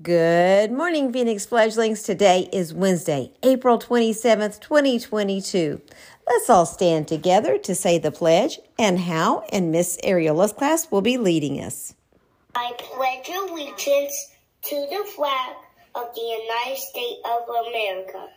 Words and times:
Good 0.00 0.70
morning, 0.70 1.12
Phoenix 1.12 1.44
fledglings. 1.44 2.04
Today 2.04 2.48
is 2.52 2.72
Wednesday, 2.72 3.32
April 3.42 3.80
27th, 3.80 4.60
2022. 4.60 5.80
Let's 6.24 6.48
all 6.48 6.66
stand 6.66 7.08
together 7.08 7.58
to 7.58 7.74
say 7.74 7.98
the 7.98 8.12
pledge 8.12 8.60
and 8.78 9.00
how, 9.00 9.40
and 9.50 9.72
Miss 9.72 9.98
Ariola's 10.04 10.52
class 10.52 10.88
will 10.92 11.00
be 11.00 11.18
leading 11.18 11.60
us. 11.60 11.96
I 12.54 12.74
pledge 12.78 13.28
allegiance 13.28 14.36
to 14.66 14.76
the 14.88 15.04
flag 15.16 15.56
of 15.96 16.14
the 16.14 16.20
United 16.20 16.78
States 16.78 17.20
of 17.24 17.48
America, 17.66 18.28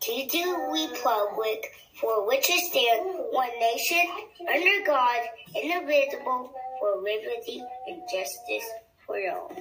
to 0.00 0.12
the 0.12 0.68
republic 0.70 1.72
for 1.98 2.26
which 2.26 2.50
it 2.50 2.62
stands, 2.70 3.18
one 3.30 3.58
nation, 3.58 4.04
under 4.52 4.84
God, 4.84 5.20
indivisible, 5.54 6.52
for 6.78 6.98
liberty 6.98 7.62
and 7.86 8.02
justice 8.02 8.68
for 9.06 9.16
all. 9.30 9.55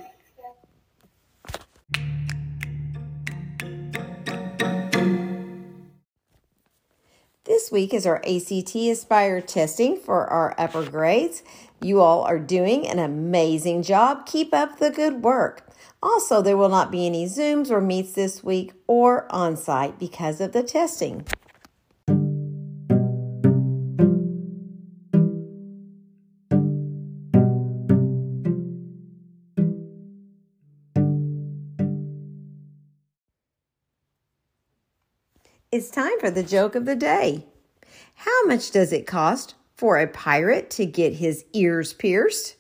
This 7.65 7.71
week 7.71 7.95
is 7.95 8.05
our 8.05 8.17
ACT 8.17 8.75
Aspire 8.75 9.41
testing 9.41 9.97
for 9.97 10.27
our 10.27 10.53
upper 10.55 10.87
grades. 10.87 11.41
You 11.81 11.99
all 11.99 12.21
are 12.21 12.37
doing 12.37 12.87
an 12.87 12.99
amazing 12.99 13.81
job. 13.81 14.27
Keep 14.27 14.53
up 14.53 14.77
the 14.77 14.91
good 14.91 15.23
work. 15.23 15.67
Also, 16.03 16.43
there 16.43 16.57
will 16.57 16.69
not 16.69 16.91
be 16.91 17.07
any 17.07 17.25
Zooms 17.25 17.71
or 17.71 17.81
Meets 17.81 18.11
this 18.11 18.43
week 18.43 18.73
or 18.85 19.25
on 19.33 19.57
site 19.57 19.97
because 19.97 20.39
of 20.39 20.51
the 20.51 20.61
testing. 20.61 21.25
It's 35.71 35.89
time 35.89 36.19
for 36.19 36.29
the 36.29 36.43
joke 36.43 36.75
of 36.75 36.85
the 36.85 36.95
day. 36.95 37.47
How 38.15 38.45
much 38.45 38.71
does 38.71 38.91
it 38.93 39.05
cost 39.05 39.55
for 39.75 39.97
a 39.97 40.07
pirate 40.07 40.69
to 40.71 40.85
get 40.85 41.13
his 41.13 41.45
ears 41.53 41.93
pierced? 41.93 42.55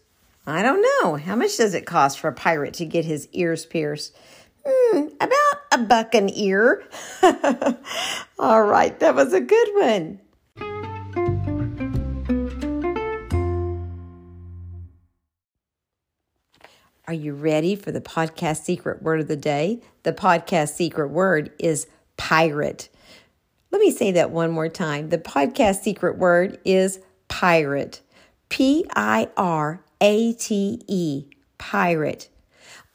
I 0.45 0.61
don't 0.61 0.85
know. 1.01 1.15
How 1.15 1.35
much 1.35 1.57
does 1.57 1.73
it 1.73 1.85
cost 1.85 2.19
for 2.19 2.27
a 2.27 2.33
pirate 2.33 2.75
to 2.75 2.85
get 2.85 3.05
his 3.05 3.27
ears 3.31 3.65
pierced? 3.65 4.15
Hmm, 4.65 5.07
about 5.19 5.61
a 5.71 5.77
buck 5.79 6.13
an 6.13 6.29
ear. 6.29 6.83
All 8.39 8.63
right, 8.63 8.99
that 8.99 9.15
was 9.15 9.33
a 9.33 9.41
good 9.41 9.69
one. 9.75 10.19
Are 17.07 17.13
you 17.13 17.33
ready 17.33 17.75
for 17.75 17.91
the 17.91 18.01
podcast 18.01 18.63
secret 18.63 19.03
word 19.03 19.21
of 19.21 19.27
the 19.27 19.35
day? 19.35 19.81
The 20.03 20.13
podcast 20.13 20.73
secret 20.73 21.09
word 21.09 21.51
is 21.59 21.87
pirate. 22.17 22.89
Let 23.75 23.81
me 23.81 23.91
say 23.91 24.11
that 24.13 24.31
one 24.31 24.51
more 24.51 24.69
time. 24.69 25.09
The 25.09 25.17
podcast 25.17 25.81
secret 25.81 26.17
word 26.17 26.59
is 26.63 27.01
pirate. 27.27 27.99
P 28.47 28.85
I 28.95 29.27
R 29.35 29.83
A 29.99 30.31
T 30.31 30.81
E, 30.87 31.25
pirate. 31.57 32.29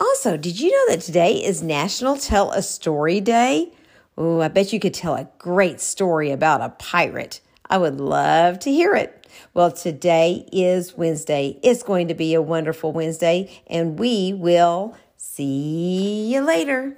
Also, 0.01 0.39
did 0.39 0.59
you 0.59 0.71
know 0.71 0.95
that 0.95 1.03
today 1.03 1.35
is 1.35 1.63
National 1.63 2.17
Tell 2.17 2.51
a 2.53 2.63
Story 2.63 3.21
Day? 3.21 3.75
Oh, 4.17 4.41
I 4.41 4.49
bet 4.49 4.73
you 4.73 4.81
could 4.81 4.95
tell 4.95 5.17
a 5.17 5.29
great 5.37 5.83
story 5.83 6.31
about 6.31 6.63
a 6.63 6.71
pirate. 6.71 7.43
I 7.69 7.77
would 7.77 8.01
love 8.01 8.59
to 8.61 8.73
hear 8.73 8.95
it. 8.95 9.29
Well, 9.53 9.71
today 9.71 10.49
is 10.51 10.97
Wednesday. 10.97 11.61
It's 11.63 11.83
going 11.83 12.09
to 12.09 12.15
be 12.15 12.33
a 12.33 12.41
wonderful 12.41 12.91
Wednesday, 12.91 13.63
and 13.67 13.99
we 13.99 14.33
will 14.33 14.97
see 15.19 16.33
you 16.33 16.41
later. 16.41 16.97